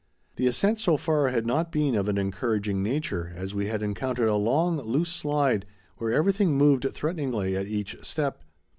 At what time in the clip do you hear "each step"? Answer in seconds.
7.67-8.43